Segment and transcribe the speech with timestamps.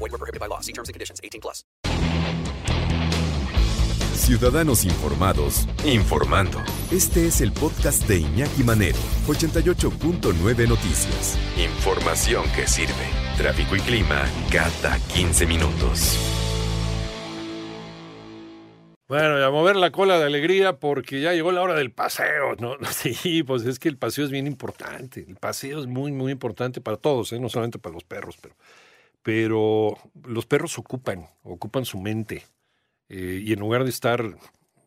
[0.00, 0.60] Void were prohibited by law.
[0.60, 1.20] See terms and conditions.
[1.22, 1.62] 18 plus.
[4.14, 6.58] Ciudadanos informados, informando.
[6.92, 11.38] Este es el podcast de Iñaki Manero, 88.9 Noticias.
[11.56, 13.08] Información que sirve.
[13.36, 16.18] Tráfico y clima cada 15 minutos.
[19.08, 22.54] Bueno, y a mover la cola de alegría porque ya llegó la hora del paseo,
[22.60, 22.76] ¿no?
[22.92, 25.24] Sí, pues es que el paseo es bien importante.
[25.26, 27.40] El paseo es muy, muy importante para todos, ¿eh?
[27.40, 28.54] no solamente para los perros, pero,
[29.22, 32.44] pero los perros ocupan, ocupan su mente.
[33.08, 34.36] Eh, y en lugar de estar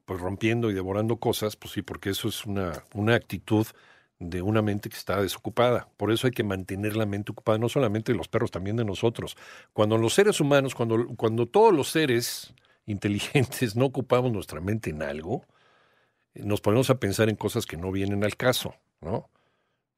[0.06, 3.68] pues rompiendo y devorando cosas, pues sí, porque eso es una, una actitud
[4.20, 5.90] de una mente que está desocupada.
[5.98, 8.86] Por eso hay que mantener la mente ocupada, no solamente de los perros, también de
[8.86, 9.38] nosotros.
[9.74, 12.54] Cuando los seres humanos, cuando, cuando todos los seres
[12.86, 15.46] inteligentes no ocupamos nuestra mente en algo,
[16.36, 19.30] nos ponemos a pensar en cosas que no vienen al caso, ¿no?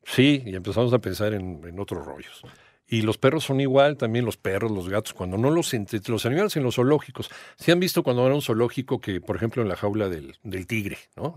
[0.03, 2.43] Sí, y empezamos a pensar en, en otros rollos.
[2.87, 6.25] Y los perros son igual, también los perros, los gatos, cuando no los entre los
[6.25, 7.31] animales en los zoológicos.
[7.57, 10.35] Se han visto cuando van a un zoológico que, por ejemplo, en la jaula del,
[10.43, 11.35] del tigre, ¿no?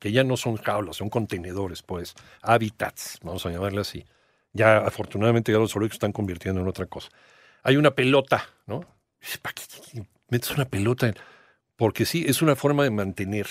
[0.00, 4.04] Que ya no son jaulas, son contenedores, pues, hábitats, vamos a llamarle así.
[4.52, 7.10] Ya afortunadamente ya los zoológicos están convirtiendo en otra cosa.
[7.62, 8.80] Hay una pelota, ¿no?
[9.42, 11.12] ¿Para qué metes una pelota?
[11.76, 13.46] Porque sí, es una forma de mantener,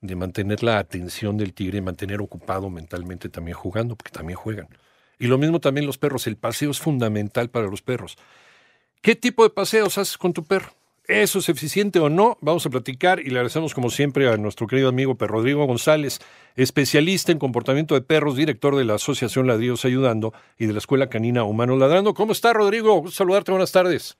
[0.00, 4.68] de mantener la atención del tigre, mantener ocupado mentalmente también jugando, porque también juegan.
[5.18, 6.26] Y lo mismo también los perros.
[6.26, 8.16] El paseo es fundamental para los perros.
[9.00, 10.72] ¿Qué tipo de paseos haces con tu perro?
[11.06, 12.38] ¿Eso es eficiente o no?
[12.40, 16.20] Vamos a platicar y le agradecemos como siempre a nuestro querido amigo Per Rodrigo González,
[16.56, 21.10] especialista en comportamiento de perros, director de la Asociación Ladrillos Ayudando y de la Escuela
[21.10, 22.14] Canina Humanos Ladrando.
[22.14, 23.10] ¿Cómo está Rodrigo?
[23.10, 24.16] Saludarte, buenas tardes.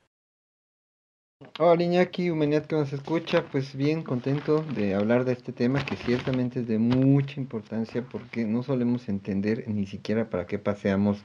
[1.52, 5.96] Hola Iñaki, humanidad que nos escucha, pues bien contento de hablar de este tema que
[5.96, 11.24] ciertamente es de mucha importancia porque no solemos entender ni siquiera para qué paseamos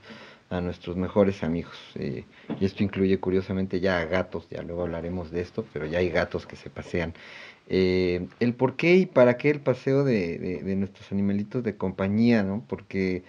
[0.49, 1.77] a nuestros mejores amigos.
[1.95, 2.25] eh,
[2.59, 6.09] y esto incluye curiosamente ya a gatos, ya luego hablaremos de esto, pero ya hay
[6.09, 7.13] gatos que se pasean.
[7.67, 11.77] Eh, el por qué y para qué el paseo de, de- de nuestros animalitos de
[11.77, 12.65] compañía, ¿no?
[12.67, 13.23] Porque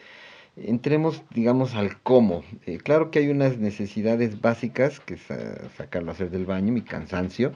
[0.56, 2.43] entremos, digamos, al cómo.
[2.66, 6.72] Eh, claro que hay unas necesidades básicas, que es ah, sacarlo a hacer del baño,
[6.72, 7.53] mi cansancio.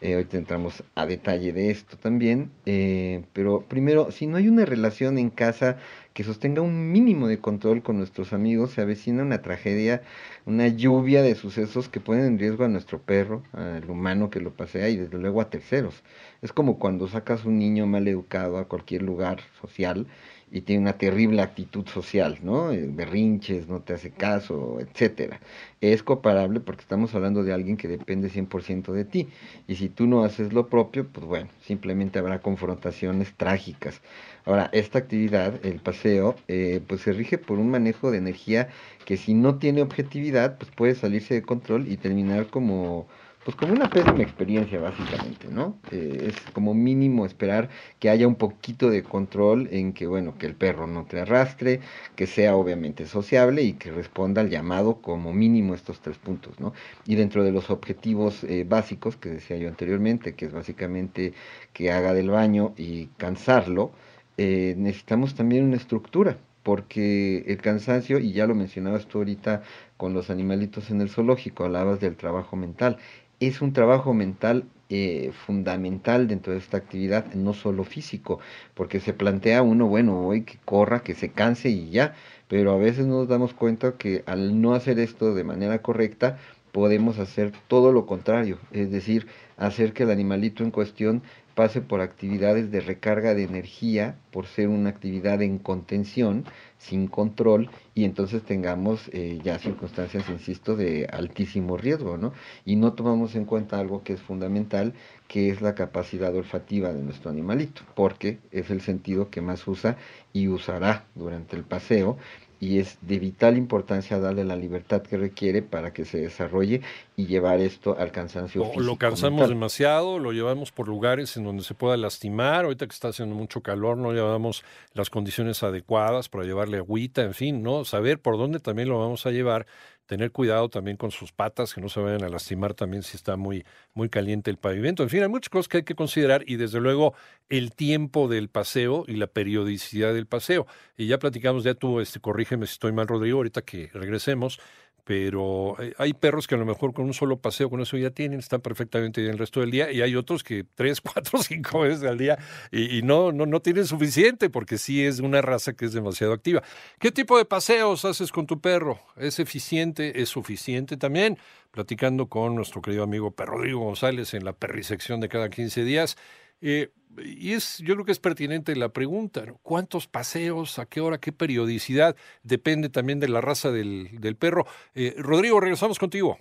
[0.00, 2.50] Eh, ahorita entramos a detalle de esto también.
[2.66, 5.78] eh, pero primero, si no hay una relación en casa
[6.12, 10.02] que sostenga un mínimo de control con nuestros amigos, se avecina una tragedia,
[10.44, 14.52] una lluvia de sucesos que ponen en riesgo a nuestro perro, al humano que lo
[14.54, 16.02] pasea y desde luego a terceros.
[16.42, 20.06] Es como cuando sacas un niño mal educado a cualquier lugar social
[20.52, 22.72] y tiene una terrible actitud social, ¿no?
[22.72, 25.40] Eh, Berrinches, no te hace caso, etcétera.
[25.80, 29.28] Es comparable porque estamos hablando de alguien que depende 100% de ti.
[29.66, 34.02] Y si tú no haces lo propio, pues bueno, simplemente habrá confrontaciones trágicas.
[34.44, 38.68] Ahora, esta actividad, el paseo, eh, pues se rige por un manejo de energía
[39.06, 43.08] que si no tiene objetividad, pues puede salirse de control y terminar como
[43.44, 45.76] pues como una pésima experiencia básicamente, ¿no?
[45.90, 50.46] Eh, es como mínimo esperar que haya un poquito de control en que, bueno, que
[50.46, 51.80] el perro no te arrastre,
[52.14, 56.72] que sea obviamente sociable y que responda al llamado como mínimo estos tres puntos, ¿no?
[57.04, 61.34] Y dentro de los objetivos eh, básicos que decía yo anteriormente, que es básicamente
[61.72, 63.92] que haga del baño y cansarlo,
[64.36, 69.62] eh, necesitamos también una estructura, porque el cansancio, y ya lo mencionabas tú ahorita
[69.96, 72.98] con los animalitos en el zoológico, hablabas del trabajo mental,
[73.46, 78.40] es un trabajo mental eh, fundamental dentro de esta actividad, no solo físico,
[78.74, 82.14] porque se plantea uno, bueno, hoy que corra, que se canse y ya,
[82.48, 86.38] pero a veces nos damos cuenta que al no hacer esto de manera correcta,
[86.72, 89.26] podemos hacer todo lo contrario, es decir,
[89.62, 91.22] hacer que el animalito en cuestión
[91.54, 96.44] pase por actividades de recarga de energía, por ser una actividad en contención,
[96.78, 102.32] sin control, y entonces tengamos eh, ya circunstancias, insisto, de altísimo riesgo, ¿no?
[102.64, 104.94] Y no tomamos en cuenta algo que es fundamental,
[105.28, 109.96] que es la capacidad olfativa de nuestro animalito, porque es el sentido que más usa
[110.32, 112.16] y usará durante el paseo,
[112.62, 116.80] y es de vital importancia darle la libertad que requiere para que se desarrolle
[117.16, 118.80] y llevar esto al cansancio O físico.
[118.84, 119.48] lo cansamos mental.
[119.48, 122.64] demasiado, lo llevamos por lugares en donde se pueda lastimar.
[122.64, 124.62] Ahorita que está haciendo mucho calor, no llevamos
[124.94, 127.84] las condiciones adecuadas para llevarle agüita, en fin, ¿no?
[127.84, 129.66] Saber por dónde también lo vamos a llevar
[130.06, 133.36] tener cuidado también con sus patas, que no se vayan a lastimar también si está
[133.36, 133.64] muy,
[133.94, 135.02] muy caliente el pavimento.
[135.02, 137.14] En fin, hay muchas cosas que hay que considerar y desde luego
[137.48, 140.66] el tiempo del paseo y la periodicidad del paseo.
[140.96, 144.60] Y ya platicamos, ya tú, este, corrígeme si estoy mal, Rodrigo, ahorita que regresemos,
[145.04, 148.10] pero eh, hay perros que a lo mejor con un solo paseo, con eso ya
[148.10, 151.80] tienen, están perfectamente bien el resto del día, y hay otros que tres, cuatro, cinco
[151.80, 152.38] veces al día
[152.70, 156.62] y, no, no, no tienen suficiente, porque sí es una raza que es demasiado activa.
[156.98, 159.00] ¿Qué tipo de paseos haces con tu perro?
[159.16, 160.22] ¿Es eficiente?
[160.22, 161.38] ¿Es suficiente también?
[161.70, 166.16] Platicando con nuestro querido amigo Perro Rodrigo González en la perrisección de cada 15 días.
[166.62, 171.18] Eh, y es, yo creo que es pertinente la pregunta, ¿cuántos paseos, a qué hora,
[171.18, 172.16] qué periodicidad?
[172.42, 174.66] Depende también de la raza del, del perro.
[174.94, 176.38] Eh, Rodrigo, regresamos contigo.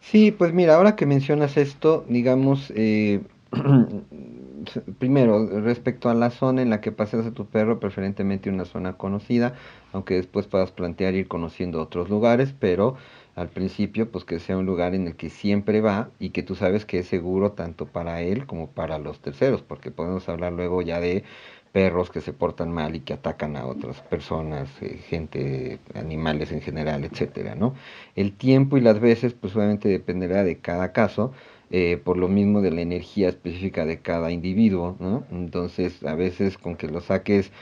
[0.00, 3.20] Sí, pues mira, ahora que mencionas esto, digamos, eh,
[4.98, 8.96] primero, respecto a la zona en la que paseas a tu perro, preferentemente una zona
[8.96, 9.54] conocida,
[9.92, 12.96] aunque después puedas plantear ir conociendo otros lugares, pero
[13.38, 16.56] al principio, pues que sea un lugar en el que siempre va y que tú
[16.56, 20.82] sabes que es seguro tanto para él como para los terceros, porque podemos hablar luego
[20.82, 21.22] ya de
[21.72, 26.62] perros que se portan mal y que atacan a otras personas, eh, gente, animales en
[26.62, 27.74] general, etcétera, ¿no?
[28.16, 31.32] El tiempo y las veces, pues obviamente dependerá de cada caso,
[31.70, 35.24] eh, por lo mismo de la energía específica de cada individuo, ¿no?
[35.30, 37.52] Entonces, a veces con que lo saques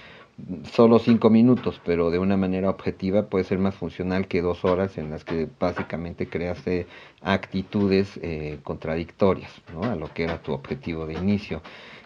[0.71, 4.99] solo cinco minutos, pero de una manera objetiva puede ser más funcional que dos horas
[4.99, 6.87] en las que básicamente creaste
[7.23, 9.85] actitudes eh, contradictorias ¿no?
[9.85, 11.62] a lo que era tu objetivo de inicio.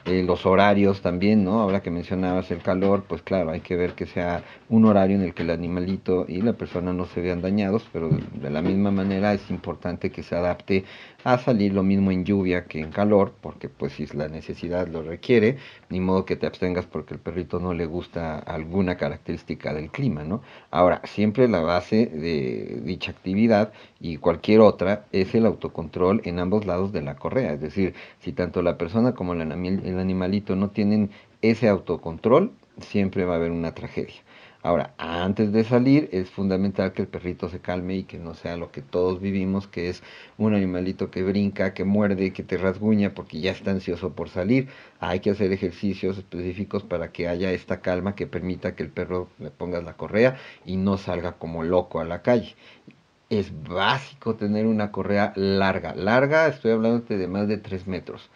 [0.07, 1.61] Eh, los horarios también, ¿no?
[1.61, 5.23] Ahora que mencionabas el calor, pues claro, hay que ver que sea un horario en
[5.23, 8.91] el que el animalito y la persona no se vean dañados, pero de la misma
[8.91, 10.85] manera es importante que se adapte
[11.25, 15.03] a salir lo mismo en lluvia que en calor, porque pues si la necesidad lo
[15.03, 15.59] requiere,
[15.91, 20.25] ni modo que te abstengas porque el perrito no le gusta alguna característica del clima,
[20.25, 20.41] ¿no?
[20.71, 26.65] Ahora, siempre la base de dicha actividad y cualquier otra es el autocontrol en ambos
[26.65, 29.41] lados de la correa, es decir, si tanto la persona como el,
[29.91, 31.11] el animalito no tienen
[31.43, 34.23] ese autocontrol, siempre va a haber una tragedia.
[34.63, 38.59] Ahora, antes de salir es fundamental que el perrito se calme y que no sea
[38.59, 40.03] lo que todos vivimos, que es
[40.37, 44.69] un animalito que brinca, que muerde, que te rasguña porque ya está ansioso por salir.
[44.99, 49.31] Hay que hacer ejercicios específicos para que haya esta calma que permita que el perro
[49.39, 52.55] le pongas la correa y no salga como loco a la calle.
[53.31, 55.95] Es básico tener una correa larga.
[55.95, 58.29] Larga, estoy hablando de más de 3 metros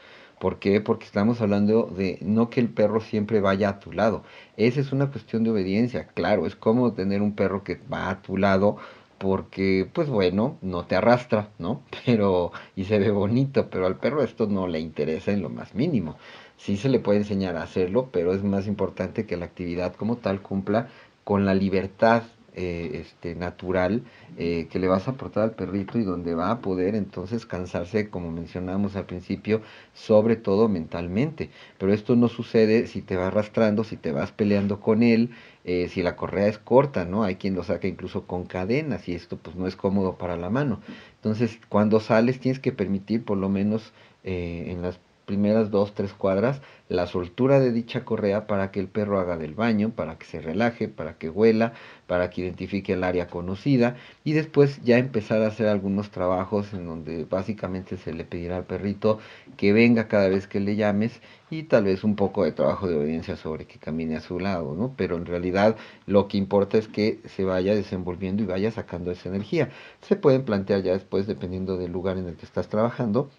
[0.44, 0.82] ¿Por qué?
[0.82, 4.24] Porque estamos hablando de no que el perro siempre vaya a tu lado.
[4.58, 6.08] Esa es una cuestión de obediencia.
[6.08, 8.76] Claro, es como tener un perro que va a tu lado
[9.16, 11.80] porque, pues bueno, no te arrastra, ¿no?
[12.04, 15.74] Pero, y se ve bonito, pero al perro esto no le interesa en lo más
[15.74, 16.18] mínimo.
[16.58, 20.16] Sí se le puede enseñar a hacerlo, pero es más importante que la actividad como
[20.18, 20.88] tal cumpla
[21.24, 22.24] con la libertad
[22.56, 24.02] eh, este, natural
[24.38, 28.10] eh, que le vas a aportar al perrito y donde va a poder entonces cansarse,
[28.10, 29.60] como mencionamos al principio,
[29.92, 31.50] sobre todo mentalmente.
[31.78, 35.30] Pero esto no sucede si te va arrastrando, si te vas peleando con él,
[35.64, 37.24] eh, si la correa es corta, ¿no?
[37.24, 40.50] Hay quien lo saca incluso con cadenas y esto pues no es cómodo para la
[40.50, 40.80] mano.
[41.16, 43.92] Entonces, cuando sales tienes que permitir por lo menos
[44.22, 49.18] en las primeras dos, tres cuadras la soltura de dicha correa para que el perro
[49.18, 51.72] haga del baño, para que se relaje, para que huela,
[52.06, 56.86] para que identifique el área conocida y después ya empezar a hacer algunos trabajos en
[56.86, 59.18] donde básicamente se le pedirá al perrito
[59.56, 62.96] que venga cada vez que le llames y tal vez un poco de trabajo de
[62.96, 64.94] obediencia sobre que camine a su lado, ¿no?
[64.96, 65.76] Pero en realidad
[66.06, 69.70] lo que importa es que se vaya desenvolviendo y vaya sacando esa energía.
[70.02, 73.30] Se pueden plantear ya después, dependiendo del lugar en el que estás trabajando,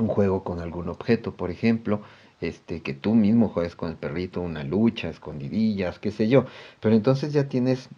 [0.00, 2.02] un juego con algún objeto, por ejemplo,
[2.40, 6.46] este, que tú mismo juegues con el perrito, una lucha, escondidillas, qué sé yo.
[6.80, 7.88] Pero entonces ya tienes,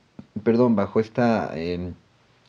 [0.42, 1.94] perdón, bajo esta em,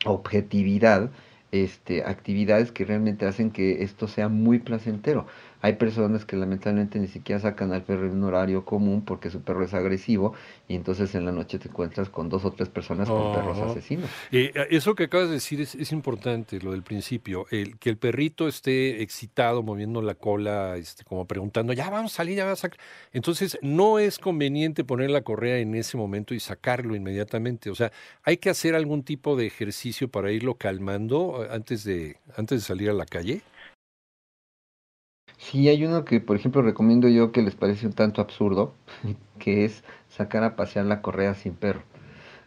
[0.04, 1.10] objetividad,
[1.52, 5.26] este, actividades que realmente hacen que esto sea muy placentero.
[5.64, 9.40] Hay personas que lamentablemente ni siquiera sacan al perro en un horario común porque su
[9.40, 10.34] perro es agresivo
[10.68, 14.10] y entonces en la noche te encuentras con dos o tres personas con perros asesinos.
[14.30, 18.46] Eh, eso que acabas de decir es, importante, lo del principio, el, que el perrito
[18.46, 22.68] esté excitado, moviendo la cola, este, como preguntando, ya vamos a salir, ya vamos a
[22.68, 22.78] sacar.
[23.14, 27.70] Entonces no es conveniente poner la correa en ese momento y sacarlo inmediatamente.
[27.70, 27.90] O sea,
[28.22, 32.66] hay que hacer algún tipo de ejercicio para irlo calmando eh, antes de, antes de
[32.66, 33.40] salir a la calle.
[35.38, 38.74] Sí, hay uno que, por ejemplo, recomiendo yo que les parece un tanto absurdo,
[39.38, 41.82] que es sacar a pasear la correa sin perro.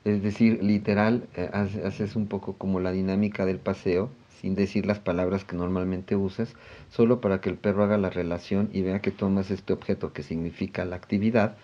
[0.06, 4.10] Es decir, literal, eh, haces un poco como la dinámica del paseo,
[4.42, 6.56] sin decir las palabras que normalmente usas,
[6.90, 10.24] solo para que el perro haga la relación y vea que tomas este objeto que
[10.24, 11.58] significa la actividad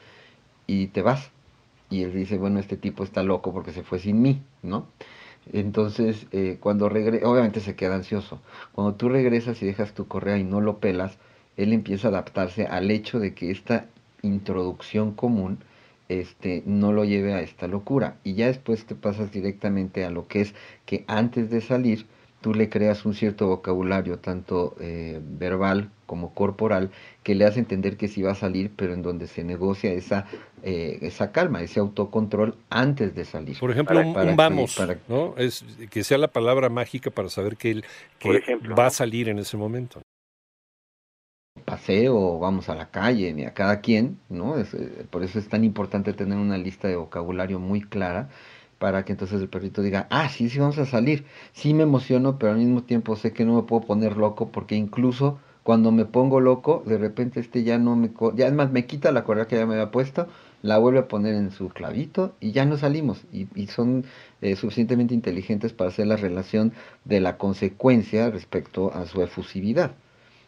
[0.67, 1.31] y te vas
[1.89, 4.87] y él dice, bueno, este tipo está loco porque se fue sin mí, ¿no?
[5.51, 8.39] Entonces, eh, cuando regresa, obviamente se queda ansioso.
[8.71, 11.17] Cuando tú regresas y dejas tu correa y no lo pelas,
[11.57, 13.87] él empieza a adaptarse al hecho de que esta
[14.21, 15.59] introducción común
[16.09, 18.17] este, no lo lleve a esta locura.
[18.23, 22.05] Y ya después te pasas directamente a lo que es que antes de salir,
[22.43, 26.91] tú le creas un cierto vocabulario, tanto eh, verbal como corporal,
[27.23, 30.27] que le hace entender que sí va a salir, pero en donde se negocia esa,
[30.61, 33.57] eh, esa calma, ese autocontrol antes de salir.
[33.57, 35.33] Por ejemplo, un, vamos, ¿no?
[35.37, 37.85] Es que sea la palabra mágica para saber que él
[38.77, 40.01] va a salir en ese momento.
[41.63, 44.57] Paseo, vamos a la calle, mira, cada quien, ¿no?
[44.57, 48.29] Es, eh, por eso es tan importante tener una lista de vocabulario muy clara
[48.83, 51.23] para que entonces el perrito diga, ah, sí, sí, vamos a salir.
[51.53, 54.75] Sí me emociono, pero al mismo tiempo sé que no me puedo poner loco porque
[54.75, 58.11] incluso cuando me pongo loco, de repente este ya no me...
[58.35, 60.27] Ya es más, me quita la correa que ya me había puesto,
[60.63, 63.23] la vuelve a poner en su clavito y ya no salimos.
[63.31, 64.03] Y, y son
[64.41, 66.73] eh, suficientemente inteligentes para hacer la relación
[67.05, 69.95] de la consecuencia respecto a su efusividad.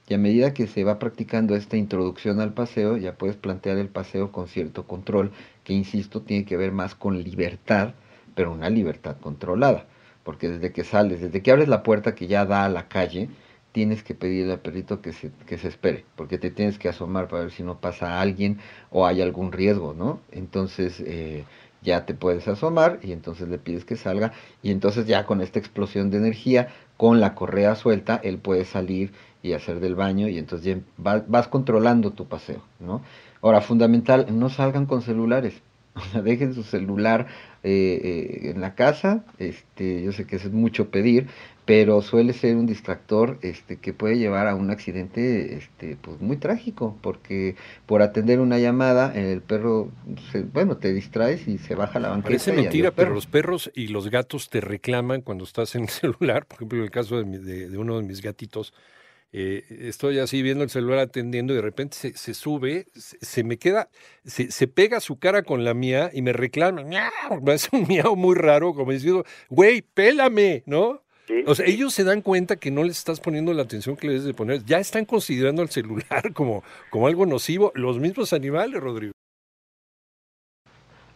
[0.09, 3.87] Y a medida que se va practicando esta introducción al paseo, ya puedes plantear el
[3.87, 5.31] paseo con cierto control,
[5.63, 7.93] que insisto, tiene que ver más con libertad
[8.35, 9.85] pero una libertad controlada,
[10.23, 13.29] porque desde que sales, desde que abres la puerta que ya da a la calle,
[13.71, 17.27] tienes que pedirle al perrito que se, que se espere, porque te tienes que asomar
[17.27, 20.21] para ver si no pasa alguien o hay algún riesgo, ¿no?
[20.31, 21.43] Entonces eh,
[21.81, 24.31] ya te puedes asomar y entonces le pides que salga
[24.63, 29.11] y entonces ya con esta explosión de energía, con la correa suelta, él puede salir
[29.43, 33.01] y hacer del baño y entonces ya vas, vas controlando tu paseo, ¿no?
[33.41, 35.61] Ahora, fundamental, no salgan con celulares.
[36.05, 37.27] O sea, dejen su celular
[37.63, 39.23] eh, eh, en la casa.
[39.39, 41.27] Este, yo sé que es mucho pedir,
[41.65, 46.37] pero suele ser un distractor este, que puede llevar a un accidente este, pues muy
[46.37, 49.89] trágico, porque por atender una llamada, el perro,
[50.53, 52.27] bueno, te distraes y se baja la banqueta.
[52.27, 56.45] Parece mentira, pero los perros y los gatos te reclaman cuando estás en el celular.
[56.45, 58.73] Por ejemplo, en el caso de, de uno de mis gatitos,
[59.37, 63.89] eh, estoy así viendo el celular atendiendo y de repente se, sube, se, me queda,
[64.23, 68.15] se, se, pega su cara con la mía y me reclama, me hace un miau
[68.15, 71.01] muy raro, como diciendo, güey, pélame, ¿no?
[71.47, 74.13] O sea, ellos se dan cuenta que no les estás poniendo la atención que les
[74.13, 74.63] debes de poner.
[74.63, 77.73] Ya están considerando el celular como, como algo nocivo.
[77.75, 79.11] Los mismos animales, Rodrigo.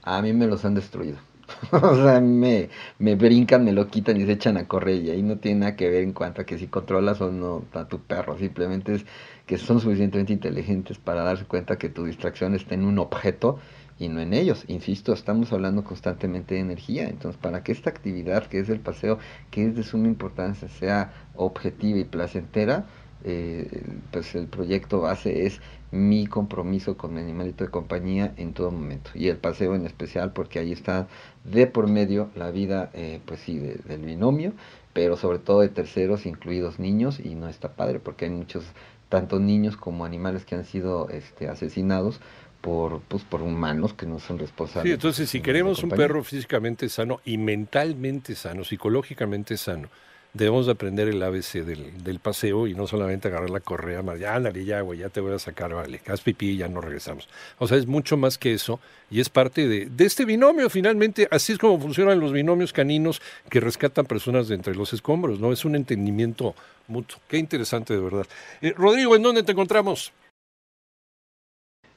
[0.03, 1.19] A mí me los han destruido.
[1.72, 5.03] o sea, me, me brincan, me lo quitan y se echan a correr.
[5.03, 7.65] Y ahí no tiene nada que ver en cuanto a que si controlas o no
[7.74, 8.38] a tu perro.
[8.38, 9.06] Simplemente es
[9.46, 13.60] que son suficientemente inteligentes para darse cuenta que tu distracción está en un objeto
[14.00, 14.63] y no en ellos.
[14.68, 17.10] Insisto, estamos hablando constantemente de energía.
[17.10, 19.20] Entonces, para que esta actividad, que es el paseo,
[19.51, 22.86] que es de suma importancia, sea objetiva y placentera,
[23.23, 25.59] eh, pues el proyecto base es
[25.91, 30.31] mi compromiso con mi animalito de compañía en todo momento y el paseo en especial
[30.31, 31.07] porque ahí está
[31.43, 34.53] de por medio la vida eh, pues sí del binomio
[34.93, 38.65] pero sobre todo de terceros incluidos niños y no está padre porque hay muchos
[39.09, 42.21] tanto niños como animales que han sido este, asesinados
[42.61, 44.89] por pues por humanos que no son responsables.
[44.89, 49.89] Sí, entonces si queremos un perro físicamente sano y mentalmente sano, psicológicamente sano,
[50.33, 54.36] debemos de aprender el ABC del, del, paseo y no solamente agarrar la correa, ya
[54.36, 57.27] ándale, ya, güey, ya te voy a sacar, vale, haz pipí y ya no regresamos.
[57.57, 61.27] O sea, es mucho más que eso y es parte de, de, este binomio, finalmente,
[61.31, 65.51] así es como funcionan los binomios caninos que rescatan personas de entre los escombros, ¿no?
[65.51, 66.53] Es un entendimiento
[66.88, 67.19] mutuo.
[67.27, 68.27] Qué interesante, de verdad.
[68.62, 70.13] Eh, Rodrigo, ¿en dónde te encontramos?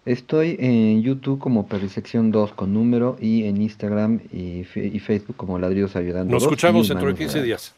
[0.05, 5.59] Estoy en YouTube como Perrisección 2 con número y en Instagram y, y Facebook como
[5.61, 6.33] Ladridos Ayudando.
[6.33, 7.75] Nos escuchamos dentro de 15 días.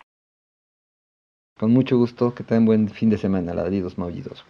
[1.65, 4.45] Con mucho gusto, que tengan buen fin de semana, ladridos maullidos.